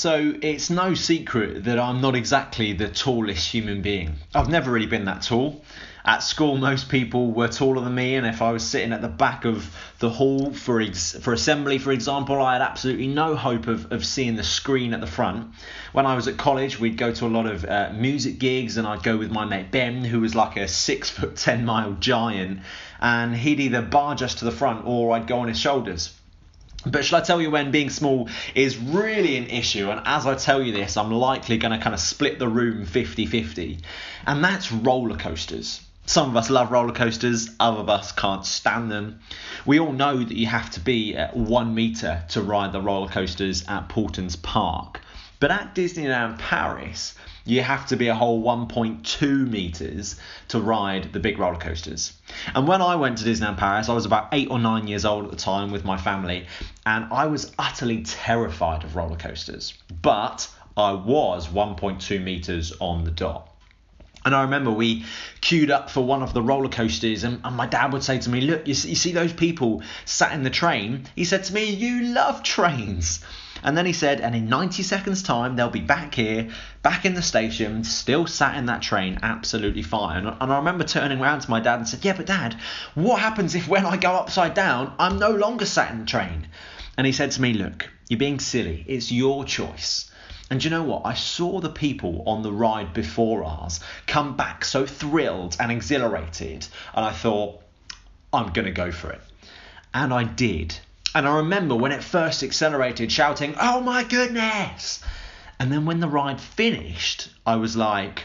[0.00, 4.14] So it's no secret that I'm not exactly the tallest human being.
[4.34, 5.62] I've never really been that tall.
[6.06, 9.08] At school, most people were taller than me, and if I was sitting at the
[9.08, 13.66] back of the hall for ex- for assembly, for example, I had absolutely no hope
[13.66, 15.52] of, of seeing the screen at the front.
[15.92, 18.86] When I was at college, we'd go to a lot of uh, music gigs, and
[18.86, 22.60] I'd go with my mate Ben, who was like a six foot ten mile giant,
[23.00, 26.18] and he'd either barge us to the front or I'd go on his shoulders.
[26.86, 29.90] But shall I tell you when being small is really an issue?
[29.90, 32.86] And as I tell you this, I'm likely going to kind of split the room
[32.86, 33.78] 50 50.
[34.26, 35.82] And that's roller coasters.
[36.06, 39.20] Some of us love roller coasters, other of us can't stand them.
[39.66, 43.08] We all know that you have to be at one meter to ride the roller
[43.08, 45.00] coasters at Paultons Park.
[45.40, 47.14] But at Disneyland Paris,
[47.46, 50.16] you have to be a whole 1.2 meters
[50.48, 52.12] to ride the big roller coasters.
[52.54, 55.24] And when I went to Disneyland Paris, I was about eight or nine years old
[55.24, 56.46] at the time with my family,
[56.84, 59.72] and I was utterly terrified of roller coasters.
[60.02, 63.48] But I was 1.2 meters on the dot.
[64.22, 65.06] And I remember we
[65.40, 68.28] queued up for one of the roller coasters, and, and my dad would say to
[68.28, 71.06] me, Look, you see, you see those people sat in the train?
[71.16, 73.24] He said to me, You love trains.
[73.62, 76.50] And then he said, and in 90 seconds' time, they'll be back here,
[76.82, 80.26] back in the station, still sat in that train, absolutely fine.
[80.26, 82.56] And I remember turning around to my dad and said, Yeah, but dad,
[82.94, 86.48] what happens if when I go upside down, I'm no longer sat in the train?
[86.96, 88.84] And he said to me, Look, you're being silly.
[88.88, 90.10] It's your choice.
[90.50, 91.02] And you know what?
[91.04, 96.66] I saw the people on the ride before ours come back so thrilled and exhilarated,
[96.92, 97.62] and I thought,
[98.32, 99.20] I'm going to go for it.
[99.94, 100.76] And I did.
[101.14, 105.02] And I remember when it first accelerated, shouting, Oh my goodness!
[105.58, 108.24] And then when the ride finished, I was like,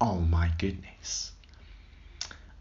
[0.00, 1.32] Oh my goodness.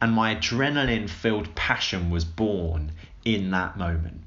[0.01, 2.91] And my adrenaline filled passion was born
[3.25, 4.21] in that moment.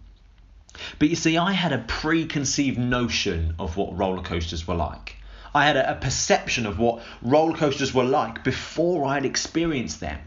[0.98, 5.16] But you see, I had a preconceived notion of what roller coasters were like.
[5.54, 10.18] I had a, perception of what roller coasters were like before I had experienced them.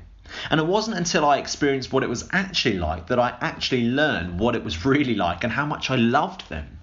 [0.49, 4.39] And it wasn't until I experienced what it was actually like that I actually learned
[4.39, 6.79] what it was really like and how much I loved them.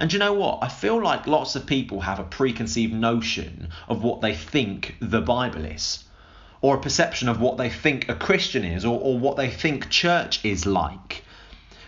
[0.00, 0.60] And you know what?
[0.62, 5.20] I feel like lots of people have a preconceived notion of what they think the
[5.20, 6.04] Bible is,
[6.62, 9.90] or a perception of what they think a Christian is, or, or what they think
[9.90, 11.24] church is like.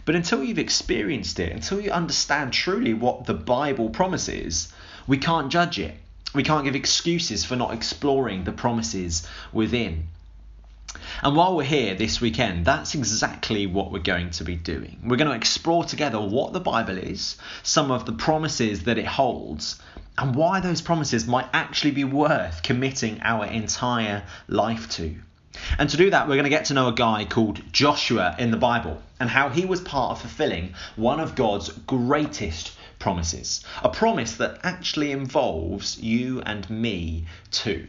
[0.04, 4.70] But until you've experienced it, until you understand truly what the Bible promises,
[5.06, 5.94] we can't judge it.
[6.34, 10.08] We can't give excuses for not exploring the promises within.
[11.22, 15.00] And while we're here this weekend, that's exactly what we're going to be doing.
[15.04, 19.06] We're going to explore together what the Bible is, some of the promises that it
[19.06, 19.80] holds,
[20.16, 25.16] and why those promises might actually be worth committing our entire life to.
[25.78, 28.50] And to do that, we're going to get to know a guy called Joshua in
[28.50, 33.64] the Bible and how he was part of fulfilling one of God's greatest promises.
[33.82, 37.86] A promise that actually involves you and me too.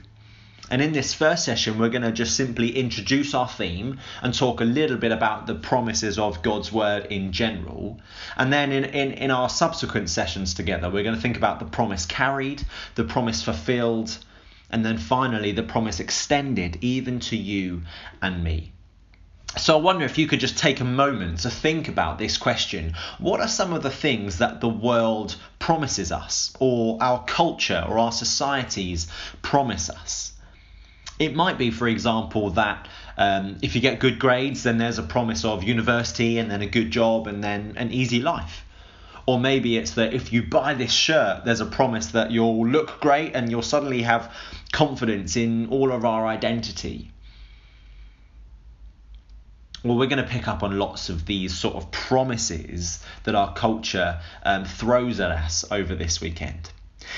[0.71, 4.61] And in this first session, we're going to just simply introduce our theme and talk
[4.61, 7.99] a little bit about the promises of God's word in general.
[8.35, 11.65] And then in, in, in our subsequent sessions together, we're going to think about the
[11.65, 12.63] promise carried,
[12.95, 14.17] the promise fulfilled,
[14.71, 17.83] and then finally, the promise extended even to you
[18.21, 18.71] and me.
[19.57, 22.95] So I wonder if you could just take a moment to think about this question.
[23.19, 27.99] What are some of the things that the world promises us, or our culture or
[27.99, 29.07] our societies
[29.43, 30.33] promise us?
[31.17, 32.87] It might be, for example, that
[33.17, 36.67] um, if you get good grades, then there's a promise of university and then a
[36.67, 38.65] good job and then an easy life.
[39.25, 42.99] Or maybe it's that if you buy this shirt, there's a promise that you'll look
[42.99, 44.31] great and you'll suddenly have
[44.71, 47.11] confidence in all of our identity.
[49.83, 53.53] Well, we're going to pick up on lots of these sort of promises that our
[53.53, 56.71] culture um, throws at us over this weekend.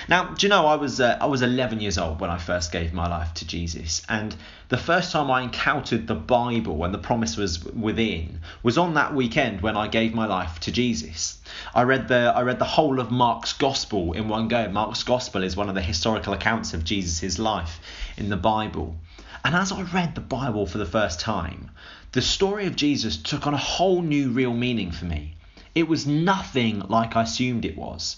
[0.09, 2.71] Now, do you know I was uh, I was 11 years old when I first
[2.71, 4.35] gave my life to Jesus, and
[4.69, 9.15] the first time I encountered the Bible and the promise was within was on that
[9.15, 11.39] weekend when I gave my life to Jesus.
[11.73, 14.67] I read the I read the whole of Mark's Gospel in one go.
[14.67, 17.79] Mark's Gospel is one of the historical accounts of Jesus' life
[18.17, 18.97] in the Bible.
[19.45, 21.71] And as I read the Bible for the first time,
[22.11, 25.35] the story of Jesus took on a whole new real meaning for me.
[25.73, 28.17] It was nothing like I assumed it was.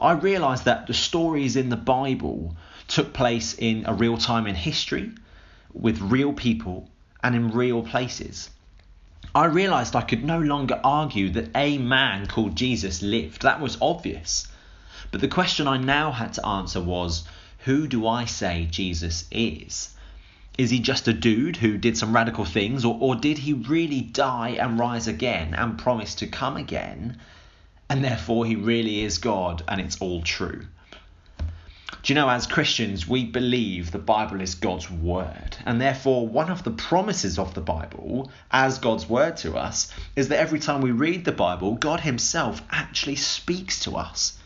[0.00, 2.56] I realised that the stories in the Bible
[2.88, 5.12] took place in a real time in history,
[5.72, 6.90] with real people,
[7.22, 8.50] and in real places.
[9.34, 13.42] I realised I could no longer argue that a man called Jesus lived.
[13.42, 14.48] That was obvious.
[15.10, 17.24] But the question I now had to answer was
[17.64, 19.94] who do I say Jesus is?
[20.58, 24.00] Is he just a dude who did some radical things, or, or did he really
[24.00, 27.18] die and rise again and promise to come again
[27.92, 30.64] and therefore he really is God and it's all true.
[31.38, 31.46] Do
[32.06, 36.64] you know, as Christians, we believe the Bible is God's word, and therefore, one of
[36.64, 40.90] the promises of the Bible, as God's word to us, is that every time we
[40.90, 44.38] read the Bible, God Himself actually speaks to us.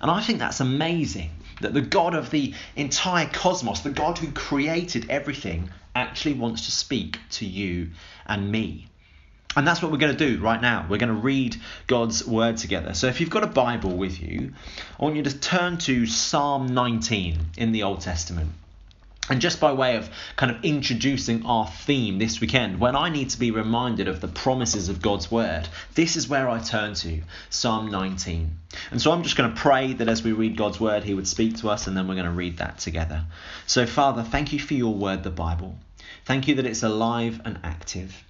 [0.00, 1.30] And I think that's amazing
[1.60, 6.72] that the God of the entire cosmos, the God who created everything, actually wants to
[6.72, 7.92] speak to you
[8.26, 8.88] and me.
[9.56, 10.86] And that's what we're going to do right now.
[10.88, 11.56] We're going to read
[11.86, 12.94] God's word together.
[12.94, 14.52] So if you've got a Bible with you,
[14.98, 18.50] I want you to turn to Psalm 19 in the Old Testament.
[19.30, 23.30] And just by way of kind of introducing our theme this weekend, when I need
[23.30, 27.22] to be reminded of the promises of God's word, this is where I turn to
[27.48, 28.50] Psalm 19.
[28.90, 31.26] And so I'm just going to pray that as we read God's word, He would
[31.26, 33.24] speak to us, and then we're going to read that together.
[33.66, 35.78] So, Father, thank you for your word, the Bible.
[36.26, 38.24] Thank you that it's alive and active.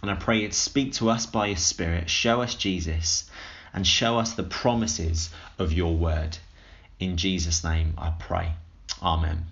[0.00, 3.28] And I pray you'd speak to us by your Spirit, show us Jesus,
[3.72, 6.38] and show us the promises of your word.
[7.00, 8.52] In Jesus' name I pray.
[9.02, 9.46] Amen.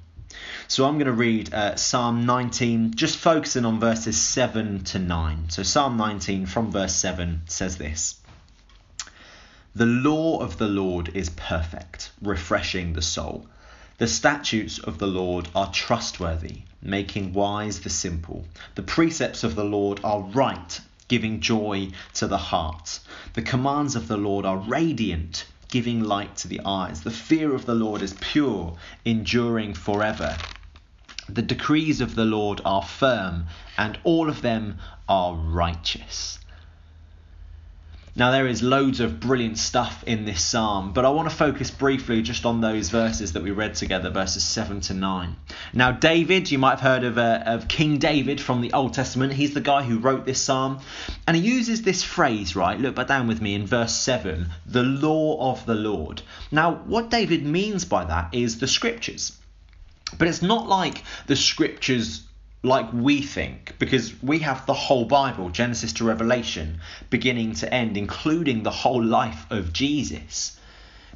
[0.69, 5.51] So I'm going to read uh, Psalm 19, just focusing on verses 7 to 9.
[5.51, 8.21] So Psalm 19 from verse 7 says this
[9.75, 13.47] The law of the Lord is perfect, refreshing the soul.
[13.99, 18.45] The statutes of the Lord are trustworthy, making wise the simple.
[18.75, 23.01] The precepts of the Lord are right, giving joy to the heart.
[23.35, 27.03] The commands of the Lord are radiant giving light to the eyes.
[27.03, 30.37] The fear of the Lord is pure, enduring forever.
[31.29, 33.47] The decrees of the Lord are firm,
[33.77, 34.79] and all of them
[35.09, 36.39] are righteous.
[38.19, 41.71] Now, there is loads of brilliant stuff in this psalm, but I want to focus
[41.71, 45.37] briefly just on those verses that we read together, verses 7 to 9.
[45.75, 49.35] Now, David, you might have heard of, uh, of King David from the Old Testament.
[49.35, 50.81] He's the guy who wrote this psalm,
[51.27, 52.81] and he uses this phrase, right?
[52.81, 56.23] Look back down with me in verse 7 the law of the Lord.
[56.51, 59.37] Now, what David means by that is the scriptures.
[60.17, 62.23] But it's not like the scriptures
[62.67, 67.97] like we think because we have the whole Bible, Genesis to Revelation, beginning to end,
[67.97, 70.59] including the whole life of Jesus.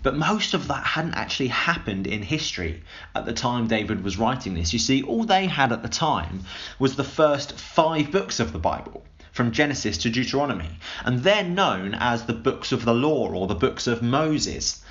[0.03, 2.83] But most of that hadn't actually happened in history
[3.15, 4.73] at the time David was writing this.
[4.73, 6.45] You see, all they had at the time
[6.79, 11.95] was the first five books of the Bible, from Genesis to Deuteronomy, and they're known
[11.95, 14.83] as the books of the law or the books of Moses.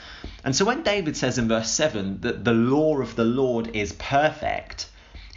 [0.44, 3.94] And so when David says in verse 7 that the law of the Lord is
[3.94, 4.88] perfect,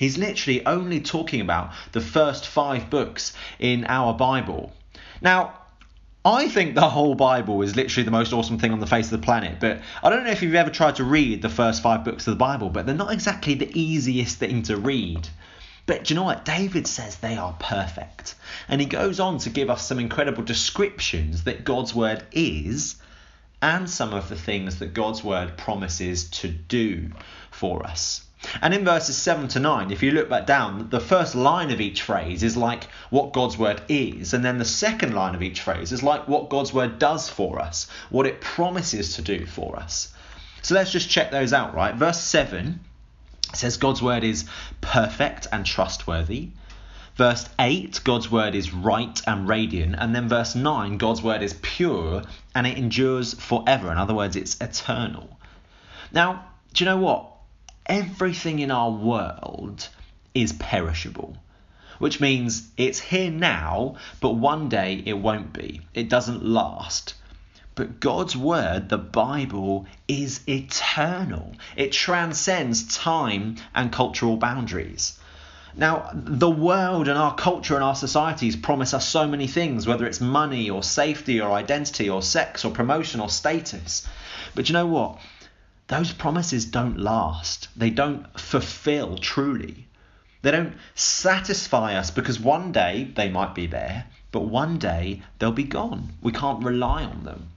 [0.02, 4.72] He's literally only talking about the first five books in our Bible.
[5.20, 5.56] Now,
[6.24, 9.20] I think the whole Bible is literally the most awesome thing on the face of
[9.20, 12.02] the planet, but I don't know if you've ever tried to read the first five
[12.04, 15.28] books of the Bible, but they're not exactly the easiest thing to read.
[15.86, 16.44] But do you know what?
[16.44, 18.34] David says they are perfect.
[18.66, 22.96] And he goes on to give us some incredible descriptions that God's word is
[23.62, 27.12] and some of the things that God's word promises to do
[27.52, 28.26] for us.
[28.60, 31.80] And in verses 7 to 9, if you look back down, the first line of
[31.80, 35.60] each phrase is like what God's word is, and then the second line of each
[35.60, 39.76] phrase is like what God's word does for us, what it promises to do for
[39.76, 40.12] us.
[40.62, 41.94] So let's just check those out, right?
[41.94, 42.80] Verse 7
[43.54, 44.44] says God's word is
[44.80, 46.50] perfect and trustworthy.
[47.14, 49.96] Verse 8, God's word is right and radiant.
[49.98, 52.22] And then verse 9, God's word is pure
[52.54, 53.92] and it endures forever.
[53.92, 55.38] In other words, it's eternal.
[56.10, 57.31] Now, do you know what?
[57.86, 59.88] Everything in our world
[60.34, 61.36] is perishable,
[61.98, 65.80] which means it's here now, but one day it won't be.
[65.94, 67.14] It doesn't last.
[67.74, 71.54] But God's word, the Bible, is eternal.
[71.74, 75.18] It transcends time and cultural boundaries.
[75.74, 80.04] Now, the world and our culture and our societies promise us so many things, whether
[80.04, 84.06] it's money or safety or identity or sex or promotion or status.
[84.54, 85.18] But you know what?
[85.88, 87.68] Those promises don't last.
[87.76, 89.88] They don't fulfill truly.
[90.42, 95.52] They don't satisfy us because one day they might be there, but one day they'll
[95.52, 96.14] be gone.
[96.20, 97.50] We can't rely on them.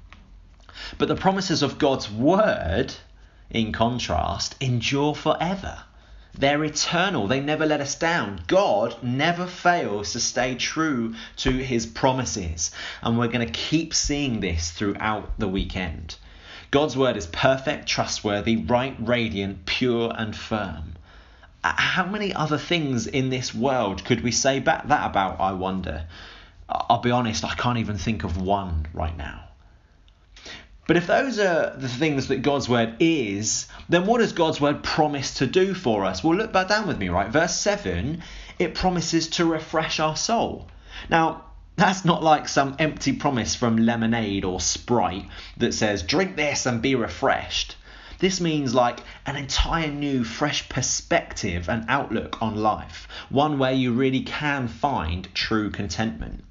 [0.98, 2.94] But the promises of God's word,
[3.50, 5.84] in contrast, endure forever.
[6.38, 7.27] They're eternal.
[7.27, 8.41] They never let us down.
[8.48, 12.72] God never fails to stay true to his promises.
[13.01, 16.17] And we're going to keep seeing this throughout the weekend.
[16.75, 20.96] God's word is perfect, trustworthy, right, radiant, pure, and firm.
[21.63, 26.05] Uh, how many other things in this world could we say that about, I wonder?
[26.67, 29.46] I'll be honest, I can't even think of one right now.
[30.86, 34.84] But if those are the things that God's word is, then what does God's word
[34.84, 36.25] promise to do for us?
[36.25, 37.29] Well, look back down with me, right?
[37.29, 38.22] Verse 7,
[38.60, 40.67] it promises to refresh our soul.
[41.10, 41.46] Now,
[41.77, 45.27] That's not like some empty promise from lemonade or Sprite
[45.58, 47.75] that says, drink this and be refreshed.
[48.20, 53.91] This means like an entire new, fresh perspective and outlook on life, one where you
[53.91, 56.46] really can find true contentment.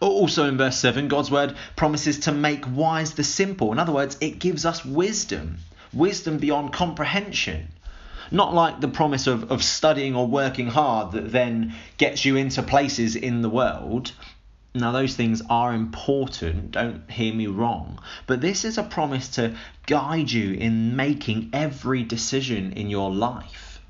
[0.00, 3.70] Also in verse 7, God's word promises to make wise the simple.
[3.70, 5.58] In other words, it gives us wisdom,
[5.92, 7.68] wisdom beyond comprehension.
[8.30, 12.62] Not like the promise of, of studying or working hard that then gets you into
[12.62, 14.12] places in the world.
[14.74, 19.54] Now, those things are important, don't hear me wrong, but this is a promise to
[19.86, 23.80] guide you in making every decision in your life.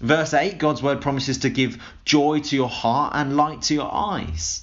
[0.00, 3.92] Verse 8 God's word promises to give joy to your heart and light to your
[3.92, 4.62] eyes.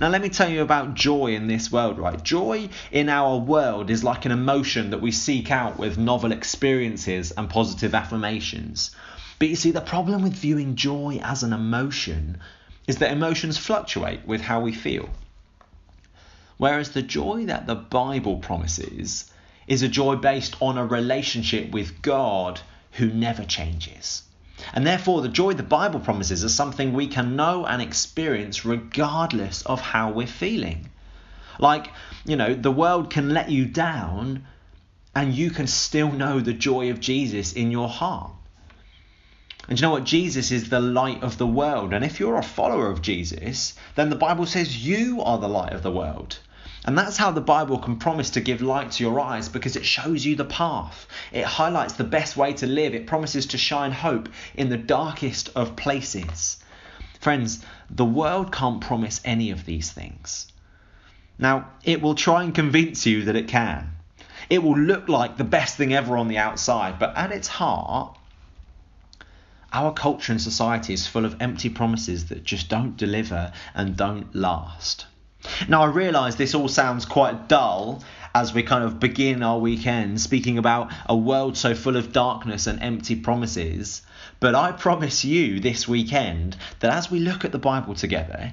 [0.00, 2.22] Now, let me tell you about joy in this world, right?
[2.22, 7.32] Joy in our world is like an emotion that we seek out with novel experiences
[7.32, 8.90] and positive affirmations.
[9.38, 12.38] But you see, the problem with viewing joy as an emotion
[12.86, 15.08] is that emotions fluctuate with how we feel.
[16.56, 19.30] Whereas the joy that the Bible promises
[19.66, 22.60] is a joy based on a relationship with God
[22.92, 24.22] who never changes.
[24.72, 29.62] And therefore, the joy the Bible promises is something we can know and experience regardless
[29.62, 30.88] of how we're feeling.
[31.58, 31.88] Like,
[32.24, 34.46] you know, the world can let you down
[35.14, 38.32] and you can still know the joy of Jesus in your heart.
[39.68, 40.04] And you know what?
[40.04, 41.92] Jesus is the light of the world.
[41.92, 45.72] And if you're a follower of Jesus, then the Bible says you are the light
[45.72, 46.38] of the world.
[46.84, 49.84] And that's how the Bible can promise to give light to your eyes because it
[49.84, 51.06] shows you the path.
[51.32, 52.94] It highlights the best way to live.
[52.94, 56.58] It promises to shine hope in the darkest of places.
[57.20, 60.52] Friends, the world can't promise any of these things.
[61.38, 63.90] Now, it will try and convince you that it can.
[64.48, 68.16] It will look like the best thing ever on the outside, but at its heart,
[69.72, 74.34] our culture and society is full of empty promises that just don't deliver and don't
[74.34, 75.06] last.
[75.68, 78.02] Now, I realise this all sounds quite dull
[78.34, 82.66] as we kind of begin our weekend speaking about a world so full of darkness
[82.66, 84.02] and empty promises.
[84.40, 88.52] But I promise you this weekend that as we look at the Bible together,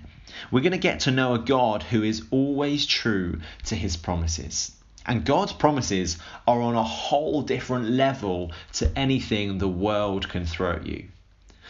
[0.52, 4.72] we're going to get to know a God who is always true to his promises.
[5.06, 10.74] And God's promises are on a whole different level to anything the world can throw
[10.74, 11.10] at you.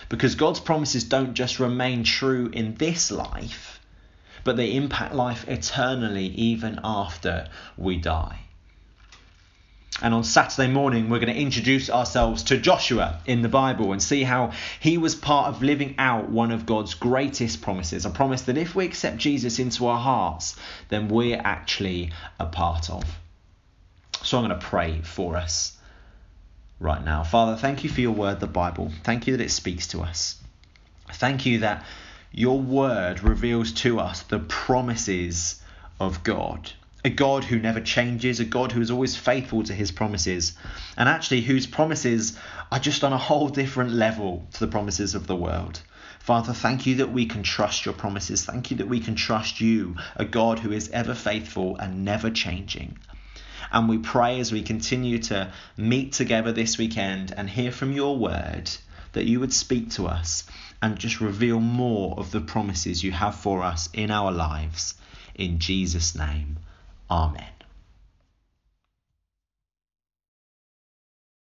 [0.09, 3.79] Because God's promises don't just remain true in this life,
[4.43, 7.47] but they impact life eternally even after
[7.77, 8.39] we die.
[10.01, 14.01] And on Saturday morning, we're going to introduce ourselves to Joshua in the Bible and
[14.01, 18.41] see how he was part of living out one of God's greatest promises a promise
[18.43, 20.57] that if we accept Jesus into our hearts,
[20.89, 23.03] then we're actually a part of.
[24.23, 25.77] So I'm going to pray for us
[26.79, 27.23] right now.
[27.23, 28.91] Father, thank you for your word, the Bible.
[29.03, 30.37] Thank you that it speaks to us.
[31.13, 31.85] Thank you that
[32.35, 35.61] your word reveals to us the promises
[35.99, 36.71] of God.
[37.05, 40.53] A God who never changes, a God who is always faithful to his promises,
[40.97, 42.35] and actually whose promises
[42.71, 45.81] are just on a whole different level to the promises of the world.
[46.19, 48.45] Father, thank you that we can trust your promises.
[48.45, 52.31] Thank you that we can trust you, a God who is ever faithful and never
[52.31, 52.97] changing.
[53.71, 58.17] And we pray as we continue to meet together this weekend and hear from your
[58.17, 58.71] word
[59.13, 60.43] that you would speak to us
[60.81, 64.95] and just reveal more of the promises you have for us in our lives.
[65.35, 66.57] In Jesus' name,
[67.09, 67.62] Amen.